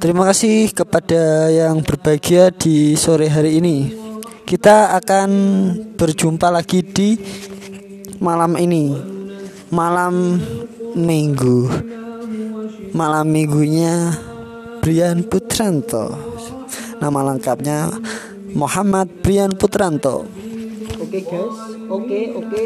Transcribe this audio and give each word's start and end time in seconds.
Terima 0.00 0.24
kasih 0.32 0.72
kepada 0.72 1.52
yang 1.52 1.84
berbahagia 1.84 2.48
di 2.48 2.96
sore 2.96 3.28
hari 3.28 3.60
ini. 3.60 3.92
Kita 4.48 4.96
akan 4.96 5.30
berjumpa 5.94 6.48
lagi 6.48 6.80
di 6.80 7.20
malam 8.16 8.56
ini. 8.56 8.96
Malam 9.70 10.40
Minggu. 10.96 11.68
Malam 12.96 13.26
Minggunya 13.28 14.16
Brian 14.80 15.22
Putranto. 15.22 16.16
Nama 16.98 17.20
lengkapnya 17.30 17.92
Muhammad 18.56 19.06
Brian 19.20 19.52
Putranto. 19.54 20.24
Oke 21.00 21.20
guys, 21.22 21.56
oke 21.86 22.20
oke. 22.40 22.62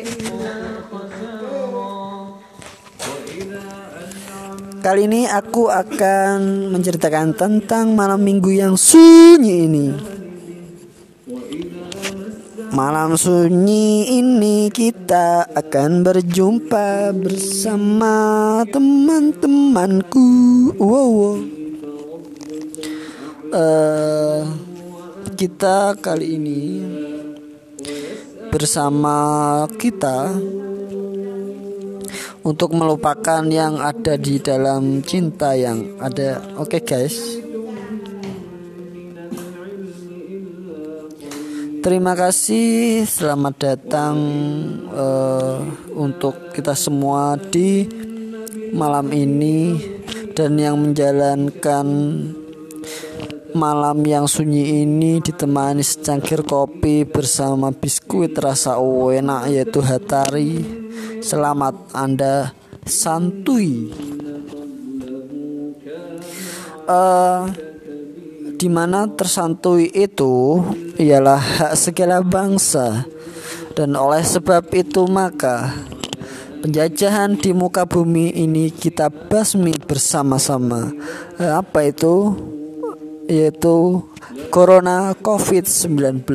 Kali 4.84 5.08
ini 5.08 5.24
aku 5.24 5.72
akan 5.72 6.68
menceritakan 6.68 7.32
tentang 7.32 7.96
malam 7.96 8.20
minggu 8.20 8.52
yang 8.52 8.76
sunyi 8.76 9.64
ini. 9.64 9.88
Malam 12.68 13.16
sunyi 13.16 14.12
ini 14.20 14.68
kita 14.68 15.48
akan 15.56 16.04
berjumpa 16.04 17.16
bersama 17.16 18.60
teman-temanku. 18.68 20.28
Wow. 20.76 20.84
wow. 20.84 21.34
Uh, 23.56 24.44
kita 25.32 25.96
kali 25.96 26.36
ini 26.36 26.62
bersama 28.52 29.64
kita 29.80 30.28
untuk 32.44 32.76
melupakan 32.76 33.40
yang 33.48 33.80
ada 33.80 34.20
di 34.20 34.36
dalam 34.36 35.00
cinta 35.00 35.56
yang 35.56 35.96
ada. 35.96 36.44
Oke, 36.60 36.78
okay, 36.78 36.82
guys. 36.84 37.16
Terima 41.84 42.16
kasih, 42.16 43.04
selamat 43.04 43.54
datang 43.60 44.16
uh, 44.88 45.60
untuk 45.92 46.52
kita 46.56 46.72
semua 46.72 47.36
di 47.36 47.84
malam 48.72 49.12
ini 49.12 49.76
dan 50.32 50.56
yang 50.56 50.80
menjalankan 50.80 51.84
malam 53.54 54.02
yang 54.02 54.26
sunyi 54.26 54.82
ini 54.82 55.22
ditemani 55.22 55.80
secangkir 55.80 56.42
kopi 56.42 57.06
bersama 57.06 57.70
biskuit 57.70 58.34
rasa 58.34 58.82
enak 58.82 59.46
yaitu 59.46 59.78
Hatari. 59.78 60.82
Selamat 61.22 61.78
Anda 61.94 62.50
santuy. 62.82 63.94
Uh, 66.84 67.48
di 68.60 68.68
mana 68.68 69.08
tersantui 69.08 69.88
itu 69.88 70.60
ialah 71.00 71.40
hak 71.40 71.74
segala 71.80 72.20
bangsa 72.20 73.08
dan 73.72 73.96
oleh 73.96 74.20
sebab 74.20 74.68
itu 74.76 75.08
maka 75.08 75.72
penjajahan 76.60 77.40
di 77.40 77.56
muka 77.56 77.88
bumi 77.88 78.36
ini 78.36 78.68
kita 78.68 79.08
basmi 79.08 79.72
bersama-sama. 79.80 80.92
Uh, 81.40 81.62
apa 81.62 81.88
itu? 81.88 82.53
Yaitu 83.24 84.04
Corona 84.52 85.16
COVID-19. 85.16 86.28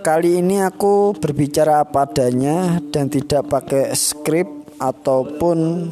Kali 0.00 0.40
ini 0.40 0.64
aku 0.64 1.12
berbicara 1.18 1.84
apa 1.84 2.08
adanya 2.08 2.80
dan 2.88 3.12
tidak 3.12 3.50
pakai 3.50 3.92
skrip 3.92 4.48
ataupun 4.80 5.90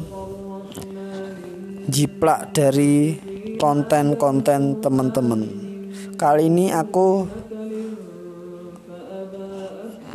jiplak 1.85 2.55
dari 2.55 3.13
konten-konten 3.61 4.81
teman-teman. 4.81 5.41
Kali 6.17 6.49
ini 6.49 6.73
aku 6.73 7.29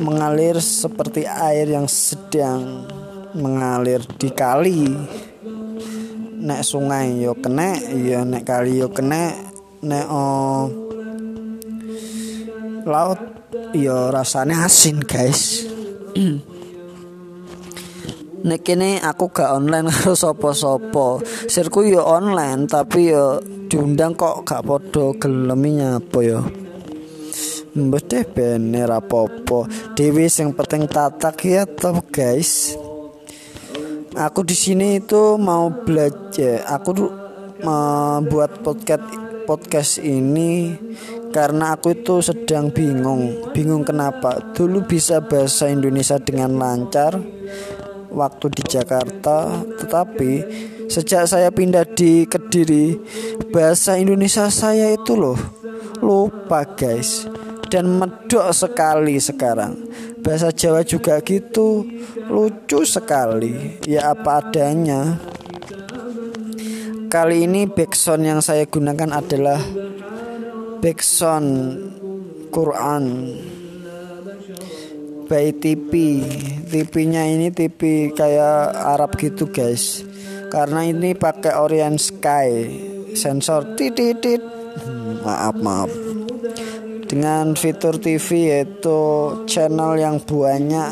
mengalir 0.02 0.58
seperti 0.58 1.28
air 1.28 1.70
yang 1.70 1.86
sedang 1.86 2.91
mengalir 3.38 4.02
di 4.19 4.28
kali. 4.32 4.88
Nek 6.42 6.66
sungai 6.66 7.22
yo 7.22 7.38
kene, 7.38 7.78
ya 8.03 8.26
nek 8.26 8.42
kali 8.42 8.82
yo 8.82 8.91
kene, 8.91 9.30
nek 9.86 10.06
oh, 10.10 10.66
laut 12.82 13.22
yo 13.70 14.10
rasanya 14.10 14.66
asin 14.66 14.98
guys 15.06 15.62
Nek 18.42 18.66
kene 18.66 18.98
aku 18.98 19.31
gak 19.31 19.54
online 19.54 19.86
karo 19.94 20.19
sopo-sopo. 20.19 21.22
Sirku 21.47 21.86
yo 21.86 22.02
online 22.02 22.66
tapi 22.66 23.14
yo 23.14 23.38
diundang 23.70 24.19
kok 24.19 24.42
gak 24.42 24.66
podo 24.66 25.14
geleminya 25.14 26.02
apa 26.02 26.19
yo. 26.26 26.42
Mbah 27.78 28.02
deh 28.02 28.26
bener 28.26 28.91
apa-apa. 28.91 29.70
Dewi 29.94 30.26
sing 30.26 30.58
penting 30.58 30.91
tatak 30.91 31.38
ya 31.47 31.62
toh 31.70 32.02
guys. 32.10 32.75
Aku 34.12 34.44
di 34.44 34.52
sini 34.52 35.00
itu 35.00 35.40
mau 35.40 35.72
belajar. 35.72 36.68
Aku 36.68 36.92
membuat 37.64 38.60
podcast 38.60 39.08
podcast 39.48 40.04
ini 40.04 40.76
karena 41.32 41.72
aku 41.72 41.96
itu 41.96 42.20
sedang 42.20 42.68
bingung. 42.68 43.52
Bingung 43.56 43.88
kenapa? 43.88 44.52
Dulu 44.52 44.84
bisa 44.84 45.24
bahasa 45.24 45.72
Indonesia 45.72 46.20
dengan 46.20 46.60
lancar 46.60 47.16
waktu 48.12 48.46
di 48.52 48.62
Jakarta, 48.68 49.64
tetapi 49.80 50.32
sejak 50.92 51.24
saya 51.24 51.48
pindah 51.48 51.88
di 51.88 52.28
Kediri, 52.28 53.00
bahasa 53.48 53.96
Indonesia 53.96 54.52
saya 54.52 54.92
itu 54.92 55.16
loh 55.16 55.40
lupa 56.04 56.68
guys 56.68 57.24
dan 57.72 57.96
medok 57.96 58.52
sekali 58.52 59.16
sekarang. 59.16 59.88
Bahasa 60.22 60.54
Jawa 60.54 60.86
juga 60.86 61.18
gitu, 61.26 61.82
lucu 62.30 62.86
sekali. 62.86 63.82
Ya 63.84 64.14
apa 64.14 64.38
adanya. 64.38 65.18
Kali 67.10 67.44
ini 67.44 67.68
backsound 67.68 68.24
yang 68.24 68.40
saya 68.40 68.64
gunakan 68.64 69.18
adalah 69.20 69.60
backsound 70.80 71.50
Quran. 72.54 73.04
By 75.28 75.48
TV 75.56 75.92
TV-nya 76.72 77.28
ini 77.28 77.52
TV 77.52 78.12
kayak 78.16 78.72
Arab 78.96 79.12
gitu 79.20 79.52
guys. 79.52 80.00
Karena 80.48 80.88
ini 80.88 81.12
pakai 81.12 81.60
Orient 81.60 82.00
Sky 82.00 82.48
sensor. 83.12 83.76
Titit 83.76 84.40
hmm, 84.40 85.20
maaf 85.20 85.56
maaf 85.60 86.01
dengan 87.12 87.52
fitur 87.52 88.00
TV 88.00 88.48
yaitu 88.48 89.00
channel 89.44 90.00
yang 90.00 90.16
banyak 90.16 90.88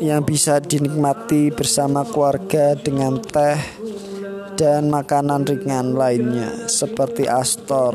yang 0.00 0.24
bisa 0.24 0.56
dinikmati 0.56 1.52
bersama 1.52 2.00
keluarga 2.08 2.72
dengan 2.72 3.20
teh 3.20 3.60
dan 4.56 4.88
makanan 4.88 5.44
ringan 5.44 5.92
lainnya 5.92 6.64
seperti 6.64 7.28
Astor, 7.28 7.92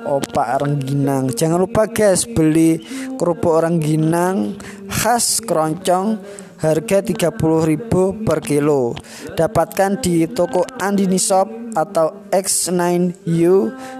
opak 0.00 0.64
rengginang. 0.64 1.28
Jangan 1.28 1.60
lupa 1.60 1.84
guys 1.84 2.24
beli 2.24 2.80
kerupuk 3.20 3.60
rengginang 3.60 4.56
khas 4.88 5.44
keroncong 5.44 6.16
harga 6.60 7.00
30.000 7.00 8.24
per 8.24 8.38
kilo. 8.44 8.92
Dapatkan 9.34 10.00
di 10.00 10.28
toko 10.28 10.64
Andini 10.78 11.16
Shop 11.16 11.48
atau 11.74 12.28
X9U 12.28 13.54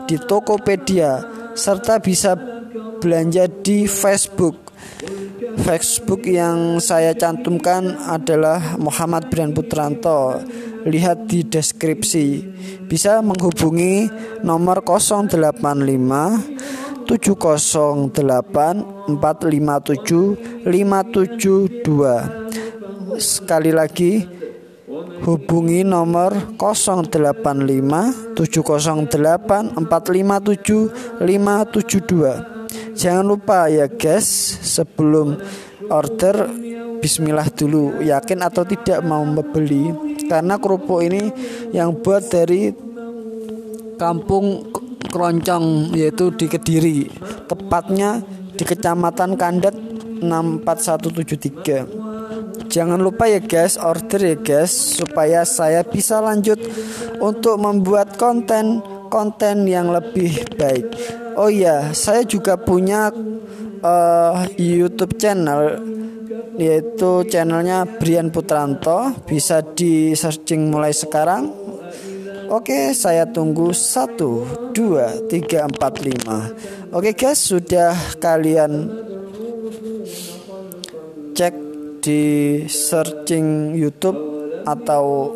di 0.05 0.17
Tokopedia 0.21 1.25
serta 1.57 1.97
bisa 1.99 2.37
belanja 3.01 3.49
di 3.49 3.89
Facebook. 3.89 4.69
Facebook 5.61 6.25
yang 6.29 6.79
saya 6.79 7.17
cantumkan 7.17 7.97
adalah 8.07 8.77
Muhammad 8.79 9.29
Brian 9.33 9.53
Putranto 9.53 10.41
lihat 10.87 11.27
di 11.29 11.45
deskripsi. 11.45 12.45
Bisa 12.89 13.21
menghubungi 13.21 14.09
nomor 14.45 14.81
085 14.85 17.11
708 17.11 19.19
457 19.19 20.65
572. 20.65 22.60
Sekali 23.21 23.69
lagi 23.69 24.25
hubungi 25.29 25.85
nomor 25.85 26.57
085 26.57 28.33
708 28.33 29.77
457 29.77 31.21
572. 31.21 32.97
Jangan 32.97 33.25
lupa 33.29 33.69
ya 33.69 33.93
guys 33.93 34.25
sebelum 34.65 35.37
order 35.93 36.49
Bismillah 37.05 37.53
dulu. 37.53 38.01
Yakin 38.01 38.41
atau 38.41 38.65
tidak 38.65 39.05
mau 39.05 39.21
membeli? 39.21 39.93
Karena 40.25 40.57
kerupuk 40.57 41.05
ini 41.05 41.29
yang 41.77 42.01
buat 42.01 42.25
dari 42.25 42.73
kampung 44.01 44.73
Keroncong 45.13 45.93
yaitu 45.93 46.33
di 46.37 46.49
Kediri. 46.49 47.09
Tepatnya 47.49 48.25
di 48.57 48.65
Kecamatan 48.65 49.37
Kandet 49.37 49.77
64173 50.25 52.10
Jangan 52.69 53.01
lupa 53.01 53.31
ya 53.31 53.41
guys, 53.41 53.81
order 53.81 54.21
ya 54.21 54.37
guys 54.37 55.01
supaya 55.01 55.47
saya 55.49 55.81
bisa 55.87 56.21
lanjut 56.21 56.61
untuk 57.23 57.57
membuat 57.57 58.21
konten-konten 58.21 59.65
yang 59.65 59.95
lebih 59.95 60.45
baik. 60.59 60.91
Oh 61.41 61.49
iya, 61.49 61.95
saya 61.97 62.27
juga 62.27 62.61
punya 62.61 63.09
uh, 63.81 64.45
YouTube 64.59 65.17
channel 65.17 65.81
yaitu 66.61 67.25
channelnya 67.31 67.89
Brian 67.89 68.29
Putranto. 68.29 69.15
Bisa 69.25 69.65
di 69.65 70.13
searching 70.13 70.69
mulai 70.69 70.93
sekarang. 70.93 71.71
Oke, 72.51 72.91
saya 72.99 73.31
tunggu 73.31 73.71
1, 73.71 74.75
2, 74.75 75.31
3, 75.31 75.71
4, 75.71 75.71
5 75.71 76.91
Oke 76.91 77.15
guys, 77.15 77.39
sudah 77.39 77.95
kalian 78.19 78.91
cek 81.39 81.70
di 82.01 82.23
searching 82.67 83.77
YouTube 83.77 84.19
atau 84.65 85.33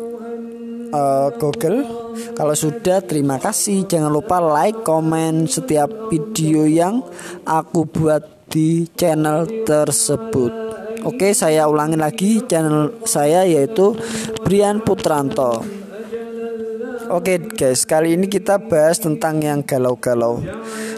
uh, 0.91 1.29
Google. 1.37 1.85
Kalau 2.35 2.55
sudah, 2.57 2.99
terima 3.05 3.37
kasih. 3.39 3.85
Jangan 3.87 4.11
lupa 4.11 4.41
like, 4.41 4.83
komen 4.83 5.47
setiap 5.47 6.11
video 6.11 6.65
yang 6.65 7.05
aku 7.47 7.85
buat 7.87 8.49
di 8.49 8.89
channel 8.93 9.45
tersebut. 9.63 10.53
Oke, 11.05 11.37
saya 11.37 11.69
ulangi 11.69 12.01
lagi 12.01 12.41
channel 12.49 13.05
saya 13.05 13.45
yaitu 13.45 13.93
Brian 14.41 14.81
Putranto. 14.81 15.61
Oke 17.05 17.37
guys, 17.37 17.85
kali 17.85 18.17
ini 18.17 18.25
kita 18.25 18.57
bahas 18.57 18.97
tentang 18.97 19.37
yang 19.37 19.61
galau-galau. 19.61 20.41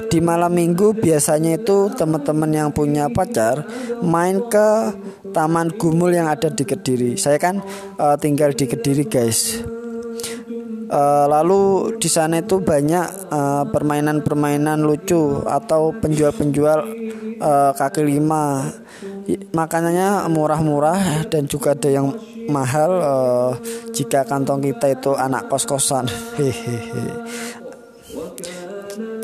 Di 0.07 0.24
malam 0.24 0.56
minggu 0.56 0.95
biasanya 0.95 1.59
itu 1.59 1.92
teman-teman 1.92 2.51
yang 2.51 2.69
punya 2.71 3.12
pacar 3.12 3.68
main 4.00 4.39
ke 4.48 4.95
Taman 5.36 5.75
Gumul 5.75 6.15
yang 6.15 6.31
ada 6.31 6.48
di 6.48 6.63
Kediri. 6.63 7.19
Saya 7.19 7.36
kan 7.36 7.59
uh, 8.00 8.15
tinggal 8.15 8.56
di 8.56 8.65
Kediri 8.65 9.04
guys. 9.04 9.59
Uh, 10.88 11.27
lalu 11.27 11.94
di 12.00 12.07
sana 12.07 12.39
itu 12.39 12.63
banyak 12.63 13.27
eh, 13.27 13.63
permainan-permainan 13.75 14.80
uh, 14.80 14.88
lucu 14.88 15.44
atau 15.44 15.92
penjual-penjual 15.92 16.80
uh, 17.44 17.75
kaki 17.75 18.07
lima 18.07 18.71
makanannya 19.51 20.31
murah-murah 20.31 21.27
dan 21.27 21.44
juga 21.44 21.75
ada 21.75 21.92
yang 21.92 22.15
mahal 22.48 22.92
uh, 23.03 23.51
jika 23.92 24.24
kantong 24.24 24.63
kita 24.63 24.95
itu 24.95 25.12
anak 25.12 25.51
kos-kosan. 25.51 26.07
Hehehe. 26.39 27.67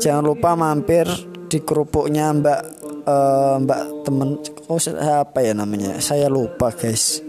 Jangan 0.04 0.20
lupa 0.20 0.52
mampir 0.52 1.08
di 1.48 1.64
kerupuknya 1.64 2.28
Mbak 2.28 2.60
uh, 3.08 3.56
Mbak 3.56 3.80
temen 4.04 4.36
oh 4.68 4.76
apa 5.00 5.40
ya 5.40 5.56
namanya? 5.56 5.96
Saya 5.96 6.28
lupa, 6.28 6.68
guys. 6.76 7.24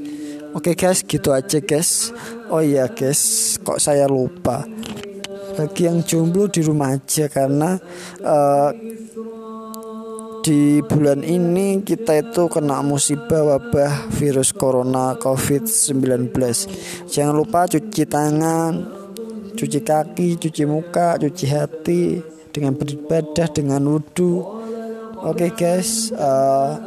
Oke, 0.51 0.75
guys, 0.75 0.99
gitu 1.07 1.31
aja, 1.31 1.63
guys. 1.63 2.11
Oh 2.51 2.59
iya, 2.59 2.91
guys, 2.91 3.55
kok 3.63 3.79
saya 3.79 4.11
lupa. 4.11 4.67
Bagi 5.55 5.87
yang 5.87 6.03
jomblo 6.03 6.51
di 6.51 6.59
rumah 6.67 6.99
aja 6.99 7.31
karena 7.31 7.79
uh, 8.27 8.75
di 10.43 10.83
bulan 10.83 11.23
ini 11.23 11.79
kita 11.79 12.27
itu 12.27 12.51
kena 12.51 12.83
musibah 12.83 13.55
wabah 13.55 14.11
virus 14.19 14.51
corona 14.51 15.15
COVID-19. 15.15 16.27
Jangan 17.07 17.35
lupa 17.39 17.71
cuci 17.71 18.03
tangan, 18.03 18.71
cuci 19.55 19.79
kaki, 19.79 20.35
cuci 20.43 20.63
muka, 20.67 21.15
cuci 21.15 21.45
hati 21.47 22.34
dengan 22.55 22.79
beribadah 22.79 23.51
dengan 23.51 23.83
wudhu. 23.83 24.39
Oke 25.19 25.51
okay 25.51 25.51
guys, 25.51 26.15
uh, 26.15 26.79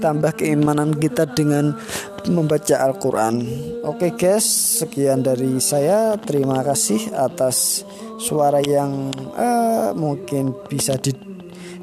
tambah 0.00 0.32
keimanan 0.40 0.96
kita 0.96 1.28
dengan 1.28 1.76
membaca 2.24 2.80
Al-Quran. 2.80 3.44
Oke 3.84 4.08
okay 4.08 4.12
guys, 4.16 4.48
sekian 4.80 5.20
dari 5.20 5.60
saya. 5.60 6.16
Terima 6.16 6.64
kasih 6.64 7.12
atas 7.12 7.84
suara 8.16 8.64
yang 8.64 9.12
uh, 9.36 9.92
mungkin 9.92 10.56
bisa 10.72 10.96
di 10.96 11.12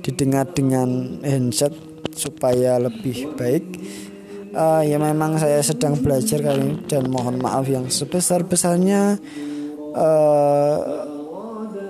didengar 0.04 0.50
dengan 0.52 1.22
handset 1.24 1.72
supaya 2.12 2.76
lebih 2.76 3.34
baik 3.40 3.64
uh, 4.54 4.82
ya 4.86 4.98
memang 5.02 5.38
saya 5.38 5.60
sedang 5.66 5.98
belajar 6.00 6.40
kali 6.40 6.62
ini 6.62 6.76
dan 6.86 7.10
mohon 7.10 7.42
maaf 7.42 7.66
yang 7.68 7.90
sebesar 7.90 8.46
besarnya 8.46 9.18
uh, 9.98 10.78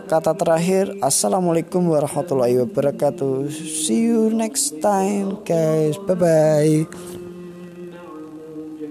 kata 0.05 0.35
terakhir 0.35 0.91
assalamualaikum 0.99 1.83
warahmatullahi 1.87 2.59
wabarakatuh. 2.63 3.47
See 3.51 4.11
you 4.11 4.29
next 4.29 4.83
time 4.83 5.39
guys. 5.47 5.95
Bye 6.03 6.17
bye 6.19 7.22